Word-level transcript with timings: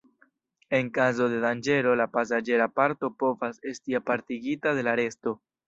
En 0.77 0.87
kazo 0.95 1.27
de 1.33 1.41
danĝero 1.43 1.93
la 2.01 2.09
pasaĝera 2.17 2.69
parto 2.81 3.13
povas 3.21 3.63
esti 3.75 4.01
apartigita 4.03 4.77
de 4.81 4.91
la 4.93 5.01
resto. 5.05 5.39